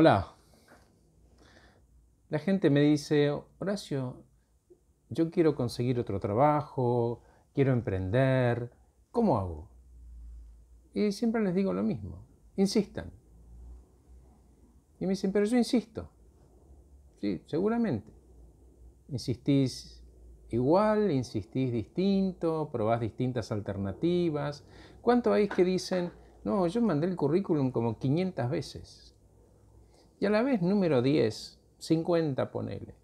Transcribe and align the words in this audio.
Hola. 0.00 0.32
La 2.28 2.38
gente 2.38 2.70
me 2.70 2.82
dice, 2.82 3.32
Horacio, 3.58 4.22
yo 5.10 5.28
quiero 5.28 5.56
conseguir 5.56 5.98
otro 5.98 6.20
trabajo, 6.20 7.20
quiero 7.52 7.72
emprender, 7.72 8.70
¿cómo 9.10 9.38
hago? 9.38 9.68
Y 10.94 11.10
siempre 11.10 11.42
les 11.42 11.52
digo 11.52 11.72
lo 11.72 11.82
mismo, 11.82 12.24
insistan. 12.54 13.10
Y 15.00 15.06
me 15.06 15.14
dicen, 15.14 15.32
pero 15.32 15.46
yo 15.46 15.56
insisto. 15.56 16.08
Sí, 17.20 17.42
seguramente. 17.46 18.12
Insistís 19.08 20.00
igual, 20.50 21.10
insistís 21.10 21.72
distinto, 21.72 22.68
probás 22.70 23.00
distintas 23.00 23.50
alternativas. 23.50 24.62
¿Cuánto 25.02 25.32
hay 25.32 25.48
que 25.48 25.64
dicen, 25.64 26.12
no, 26.44 26.68
yo 26.68 26.80
mandé 26.82 27.08
el 27.08 27.16
currículum 27.16 27.72
como 27.72 27.98
500 27.98 28.48
veces? 28.48 29.17
Y 30.20 30.26
a 30.26 30.30
la 30.30 30.42
vez 30.42 30.62
número 30.62 31.02
10, 31.02 31.58
50 31.78 32.50
ponele. 32.50 32.94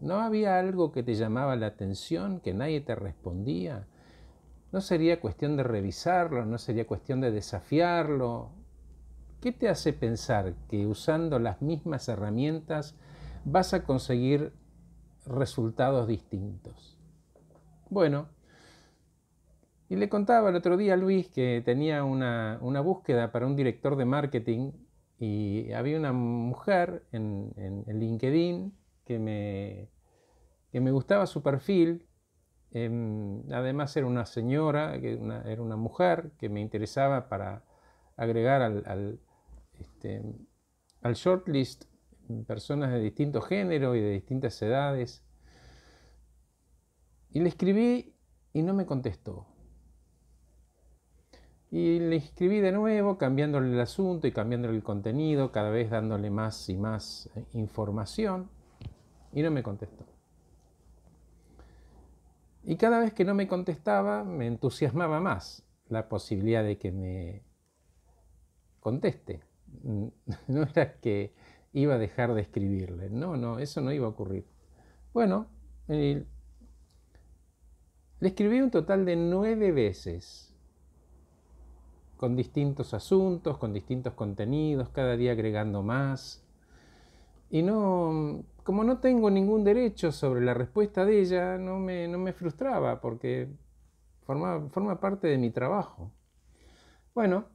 ¿No 0.00 0.20
había 0.20 0.58
algo 0.58 0.92
que 0.92 1.02
te 1.02 1.14
llamaba 1.14 1.56
la 1.56 1.66
atención, 1.66 2.40
que 2.40 2.54
nadie 2.54 2.80
te 2.80 2.94
respondía? 2.94 3.86
¿No 4.70 4.80
sería 4.80 5.20
cuestión 5.20 5.56
de 5.56 5.62
revisarlo? 5.62 6.44
¿No 6.44 6.58
sería 6.58 6.86
cuestión 6.86 7.20
de 7.20 7.30
desafiarlo? 7.30 8.50
¿Qué 9.40 9.52
te 9.52 9.68
hace 9.68 9.92
pensar 9.92 10.54
que 10.68 10.86
usando 10.86 11.38
las 11.38 11.62
mismas 11.62 12.08
herramientas 12.08 12.96
vas 13.44 13.72
a 13.72 13.84
conseguir 13.84 14.52
resultados 15.26 16.06
distintos? 16.08 16.98
Bueno, 17.88 18.28
y 19.88 19.96
le 19.96 20.08
contaba 20.08 20.50
el 20.50 20.56
otro 20.56 20.76
día 20.76 20.94
a 20.94 20.96
Luis 20.96 21.28
que 21.28 21.62
tenía 21.64 22.04
una, 22.04 22.58
búsqueda 22.82 23.32
para 23.32 23.46
un 23.46 23.56
director 23.56 23.96
de 23.96 24.04
marketing 24.04 24.72
y 25.18 25.72
había 25.72 25.98
una 25.98 26.12
mujer 26.12 27.04
en, 27.10 27.84
LinkedIn 27.86 28.72
que 29.04 29.18
me, 29.18 29.88
que 30.70 30.80
me 30.80 30.92
gustaba 30.92 31.26
su 31.26 31.42
perfil. 31.42 32.06
Em, 32.70 33.50
además 33.50 33.96
era 33.96 34.06
una 34.06 34.26
señora, 34.26 34.94
era 34.94 35.62
una 35.62 35.76
mujer 35.76 36.32
que 36.38 36.48
me 36.48 36.60
interesaba 36.60 37.28
para 37.28 37.64
agregar 38.16 38.62
al, 38.62 39.20
este, 39.80 40.22
al 41.02 41.14
shortlist 41.14 41.86
personas 42.46 42.92
de 42.92 43.00
distintos 43.00 43.46
géneros 43.46 43.96
y 43.96 44.00
de 44.00 44.10
distintas 44.10 44.60
edades. 44.62 45.24
Y 47.30 47.40
le 47.40 47.48
escribí 47.48 48.14
y 48.52 48.62
no 48.62 48.72
me 48.72 48.86
contestó. 48.86 49.47
Y 51.70 51.98
le 51.98 52.16
escribí 52.16 52.60
de 52.60 52.72
nuevo, 52.72 53.18
cambiándole 53.18 53.72
el 53.72 53.80
asunto 53.80 54.26
y 54.26 54.32
cambiándole 54.32 54.76
el 54.76 54.82
contenido, 54.82 55.52
cada 55.52 55.70
vez 55.70 55.90
dándole 55.90 56.30
más 56.30 56.68
y 56.70 56.76
más 56.76 57.28
eh, 57.34 57.44
información, 57.52 58.48
y 59.32 59.42
no 59.42 59.50
me 59.50 59.62
contestó. 59.62 60.06
Y 62.64 62.76
cada 62.76 63.00
vez 63.00 63.12
que 63.12 63.24
no 63.24 63.34
me 63.34 63.46
contestaba, 63.46 64.24
me 64.24 64.46
entusiasmaba 64.46 65.20
más 65.20 65.64
la 65.88 66.08
posibilidad 66.08 66.64
de 66.64 66.78
que 66.78 66.92
me 66.92 67.42
conteste. 68.80 69.40
No 70.48 70.62
era 70.62 70.94
que 70.94 71.34
iba 71.72 71.94
a 71.94 71.98
dejar 71.98 72.34
de 72.34 72.40
escribirle, 72.40 73.10
no, 73.10 73.36
no, 73.36 73.58
eso 73.58 73.82
no 73.82 73.92
iba 73.92 74.06
a 74.06 74.10
ocurrir. 74.10 74.46
Bueno, 75.12 75.46
le 75.86 76.26
escribí 78.20 78.60
un 78.60 78.70
total 78.70 79.04
de 79.04 79.16
nueve 79.16 79.72
veces 79.72 80.47
con 82.18 82.36
distintos 82.36 82.92
asuntos, 82.92 83.56
con 83.56 83.72
distintos 83.72 84.12
contenidos, 84.12 84.90
cada 84.90 85.16
día 85.16 85.32
agregando 85.32 85.82
más. 85.82 86.44
Y 87.48 87.62
no, 87.62 88.44
como 88.64 88.84
no 88.84 88.98
tengo 88.98 89.30
ningún 89.30 89.64
derecho 89.64 90.12
sobre 90.12 90.42
la 90.42 90.52
respuesta 90.52 91.06
de 91.06 91.20
ella, 91.20 91.56
no 91.56 91.78
me, 91.78 92.06
no 92.08 92.18
me 92.18 92.34
frustraba 92.34 93.00
porque 93.00 93.48
forma, 94.24 94.68
forma 94.68 95.00
parte 95.00 95.28
de 95.28 95.38
mi 95.38 95.50
trabajo. 95.50 96.12
Bueno, 97.14 97.46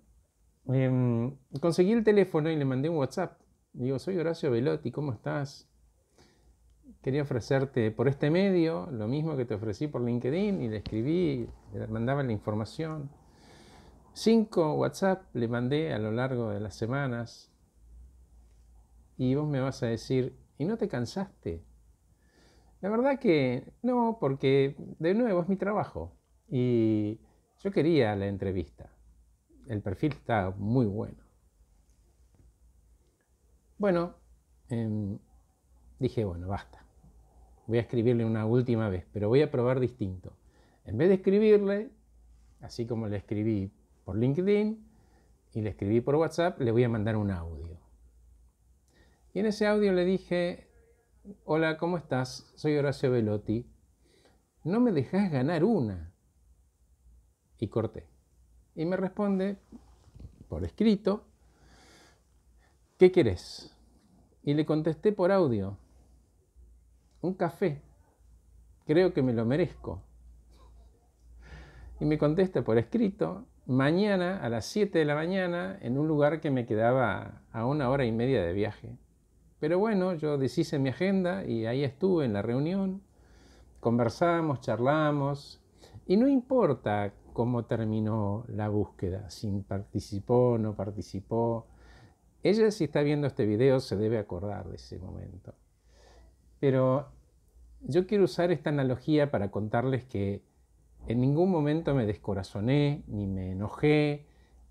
em, 0.66 1.38
conseguí 1.59 1.91
el 1.91 2.03
teléfono 2.03 2.50
y 2.50 2.56
le 2.56 2.66
mandé 2.66 2.90
un 2.90 2.97
WhatsApp. 2.97 3.40
Digo, 3.74 4.00
soy 4.00 4.18
Horacio 4.18 4.50
Velotti, 4.50 4.91
¿cómo 4.91 5.12
estás? 5.12 5.69
Quería 7.01 7.24
ofrecerte 7.24 7.91
por 7.91 8.07
este 8.07 8.31
medio 8.31 8.88
lo 8.91 9.09
mismo 9.09 9.35
que 9.35 9.45
te 9.45 9.56
ofrecí 9.56 9.88
por 9.88 10.01
LinkedIn 10.01 10.62
y 10.62 10.69
le 10.69 10.78
escribí, 10.78 11.50
le 11.74 11.88
mandaba 11.88 12.24
la 12.24 12.31
información. 12.31 13.12
Cinco 14.16 14.75
WhatsApp 14.75 15.24
le 15.34 15.47
mandé 15.47 15.91
a 15.91 15.97
lo 15.97 16.12
largo 16.12 16.51
de 16.51 16.59
las 16.59 16.75
semanas 16.75 17.51
y 19.18 19.34
vos 19.34 19.47
me 19.47 19.59
vas 19.59 19.81
a 19.81 19.88
decir, 19.88 20.38
¿y 20.59 20.66
no 20.66 20.78
te 20.78 20.88
cansaste? 20.88 21.63
La 22.81 22.90
verdad 22.90 23.18
que 23.18 23.74
no, 23.81 24.18
porque 24.19 24.75
de 25.00 25.16
nuevo 25.16 25.41
es 25.41 25.50
mi 25.50 25.56
trabajo 25.56 26.12
y 26.47 27.19
yo 27.63 27.72
quería 27.72 28.16
la 28.16 28.28
entrevista. 28.28 28.91
El 29.68 29.81
perfil 29.81 30.12
está 30.12 30.51
muy 30.51 30.85
bueno. 30.85 31.24
Bueno, 33.80 34.13
em, 34.69 35.18
dije, 35.97 36.24
bueno, 36.24 36.47
basta. 36.47 36.85
Voy 37.66 37.80
a 37.80 37.81
escribirle 37.81 38.25
una 38.25 38.45
última 38.45 38.90
vez, 38.90 39.07
pero 39.12 39.28
voy 39.28 39.41
a 39.41 39.50
probar 39.50 39.80
distinto. 39.80 40.38
En 40.85 40.97
vez 40.97 41.09
de 41.09 41.16
escribirle, 41.16 41.90
así 42.62 42.85
como 42.85 43.07
le 43.07 43.18
escribí 43.18 43.72
por 44.03 44.18
LinkedIn 44.18 44.86
y 45.53 45.62
le 45.62 45.69
escribí 45.69 46.02
por 46.02 46.16
WhatsApp, 46.16 46.59
le 46.59 46.72
voy 46.72 46.84
a 46.84 46.90
mandar 46.90 47.16
un 47.16 47.31
audio. 47.31 47.80
Y 49.34 49.40
en 49.40 49.47
ese 49.47 49.68
audio 49.68 49.94
le 49.94 50.06
dije, 50.06 50.68
hola, 51.46 51.78
¿cómo 51.78 51.97
estás? 51.97 52.52
Soy 52.56 52.75
Horacio 52.75 53.12
Velotti. 53.12 53.68
No 54.63 54.80
me 54.80 54.92
dejas 54.92 55.31
ganar 55.31 55.63
una. 55.63 56.13
Y 57.58 57.68
corté. 57.68 58.08
Y 58.75 58.86
me 58.86 58.97
responde 58.97 59.58
por 60.50 60.63
escrito, 60.63 61.25
¿qué 62.97 63.12
querés? 63.12 63.75
Y 64.44 64.53
le 64.53 64.66
contesté 64.66 65.12
por 65.12 65.31
audio, 65.31 65.78
un 67.22 67.34
café. 67.36 67.81
Creo 68.86 69.13
que 69.13 69.22
me 69.22 69.34
lo 69.34 69.46
merezco. 69.46 70.02
Y 72.00 72.06
me 72.06 72.18
contesta 72.18 72.63
por 72.63 72.78
escrito, 72.78 73.47
mañana 73.66 74.44
a 74.44 74.50
las 74.50 74.66
7 74.66 75.00
de 75.00 75.06
la 75.06 75.16
mañana 75.16 75.78
en 75.81 75.97
un 75.97 76.07
lugar 76.07 76.41
que 76.41 76.51
me 76.51 76.66
quedaba 76.66 77.41
a 77.51 77.66
una 77.66 77.90
hora 77.90 78.06
y 78.06 78.12
media 78.12 78.44
de 78.44 78.53
viaje. 78.53 78.97
Pero 79.59 79.79
bueno, 79.79 80.13
yo 80.13 80.38
deshice 80.38 80.79
mi 80.79 80.90
agenda 80.90 81.46
y 81.46 81.66
ahí 81.66 81.84
estuve 81.84 82.25
en 82.25 82.34
la 82.34 82.41
reunión, 82.41 83.01
conversamos, 83.79 84.59
charlamos, 84.59 85.62
y 86.06 86.18
no 86.18 86.28
importa 86.28 87.13
cómo 87.31 87.66
terminó 87.66 88.44
la 88.47 88.68
búsqueda, 88.68 89.29
si 89.29 89.50
participó 89.62 90.51
o 90.51 90.57
no 90.57 90.75
participó. 90.75 91.68
Ella 92.44 92.72
si 92.72 92.84
está 92.84 93.01
viendo 93.01 93.28
este 93.28 93.45
video 93.45 93.80
se 93.80 93.95
debe 93.95 94.18
acordar 94.18 94.68
de 94.68 94.75
ese 94.75 95.00
momento. 95.00 95.53
Pero 96.59 97.07
yo 97.81 98.06
quiero 98.06 98.25
usar 98.25 98.51
esta 98.51 98.69
analogía 98.69 99.31
para 99.31 99.50
contarles 99.50 100.03
que 100.03 100.44
en 101.08 101.22
ningún 101.22 101.52
momento 101.52 101.94
me 101.94 102.06
descorazoné 102.06 103.03
ni 103.08 103.28
me 103.28 103.52
enojé, 103.52 104.25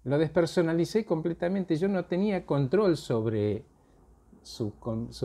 lo 0.05 0.19
despersonalicé 0.19 1.05
completamente, 1.05 1.77
yo 1.77 1.89
no 1.89 2.05
tenía 2.07 2.45
control 2.45 2.97
sobre 2.97 3.65
su, 4.43 4.73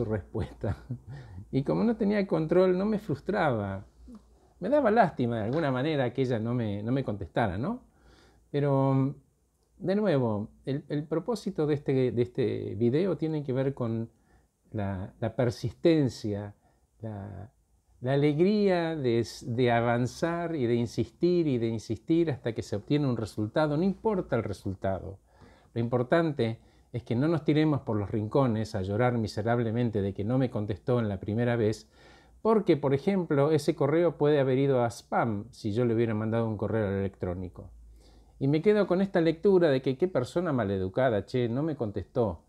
respuesta. 0.06 0.76
Y 1.50 1.62
como 1.62 1.82
no 1.82 1.96
tenía 1.96 2.26
control, 2.26 2.76
no 2.76 2.84
me 2.84 2.98
frustraba. 2.98 3.86
Me 4.60 4.68
daba 4.68 4.90
lástima 4.90 5.38
de 5.38 5.44
alguna 5.44 5.72
manera 5.72 6.12
que 6.12 6.20
ella 6.20 6.38
no 6.38 6.52
me, 6.52 6.82
no 6.82 6.92
me 6.92 7.02
contestara, 7.02 7.56
¿no? 7.56 7.84
Pero, 8.50 9.14
de 9.78 9.96
nuevo, 9.96 10.50
el, 10.66 11.04
propósito 11.04 11.66
de 11.66 11.74
este, 11.74 12.12
de 12.12 12.22
este 12.22 12.74
video 12.74 13.16
tiene 13.16 13.42
que 13.42 13.54
ver 13.54 13.72
con 13.72 14.10
la, 14.72 15.14
la 15.20 15.34
persistencia, 15.34 16.54
la, 17.00 17.50
la 18.00 18.12
alegría 18.12 18.94
de, 18.94 19.72
avanzar 19.72 20.54
y 20.54 20.66
de 20.66 20.76
insistir 20.76 21.48
y 21.48 21.58
de 21.58 21.66
insistir 21.66 22.30
hasta 22.30 22.52
que 22.52 22.62
se 22.62 22.76
obtiene 22.76 23.08
un 23.08 23.16
resultado, 23.16 23.76
no 23.76 23.82
importa 23.82 24.36
el 24.36 24.44
resultado. 24.44 25.18
Lo 25.74 25.80
importante 25.80 26.60
es 26.92 27.02
que 27.02 27.16
no 27.16 27.26
nos 27.26 27.44
tiremos 27.44 27.80
por 27.80 27.96
los 27.96 28.10
rincones 28.10 28.74
a 28.74 28.82
llorar 28.82 29.18
miserablemente 29.18 30.00
de 30.00 30.14
que 30.14 30.24
no 30.24 30.38
me 30.38 30.48
contestó 30.48 31.00
en 31.00 31.08
la 31.08 31.18
primera 31.18 31.56
vez, 31.56 31.88
porque, 32.40 32.76
por 32.76 32.94
ejemplo, 32.94 33.50
ese 33.50 33.74
correo 33.74 34.16
puede 34.16 34.38
haber 34.38 34.58
ido 34.58 34.84
a 34.84 34.90
spam 34.90 35.46
si 35.50 35.72
yo 35.72 35.84
le 35.84 35.94
hubiera 35.94 36.14
mandado 36.14 36.46
un 36.46 36.56
correo 36.56 37.00
electrónico. 37.00 37.70
Y 38.38 38.46
me 38.46 38.62
quedo 38.62 38.86
con 38.86 39.02
esta 39.02 39.20
lectura 39.20 39.70
de 39.70 39.82
que 39.82 39.98
qué 39.98 40.06
persona 40.06 40.52
maleducada, 40.52 41.26
che, 41.26 41.48
no 41.48 41.64
me 41.64 41.74
contestó. 41.74 42.44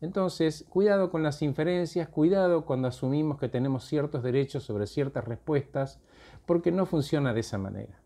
Entonces, 0.00 0.64
cuidado 0.68 1.10
con 1.10 1.22
las 1.22 1.42
inferencias, 1.42 2.08
cuidado 2.08 2.64
cuando 2.64 2.88
asumimos 2.88 3.38
que 3.38 3.48
tenemos 3.48 3.84
ciertos 3.84 4.22
derechos 4.22 4.64
sobre 4.64 4.86
ciertas 4.86 5.26
respuestas, 5.26 6.00
porque 6.46 6.72
no 6.72 6.86
funciona 6.86 7.34
de 7.34 7.40
esa 7.40 7.58
manera. 7.58 8.00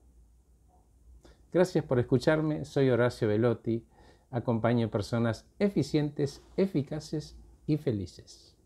Gracias 1.52 1.84
por 1.84 2.00
escucharme, 2.00 2.64
soy 2.64 2.90
Horacio 2.90 3.28
Velotti, 3.28 3.86
acompaño 4.30 4.90
personas 4.90 5.46
eficientes, 5.60 6.42
eficaces 6.56 7.36
y 7.66 7.76
felices. 7.76 8.56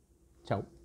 Chao. 0.45 0.78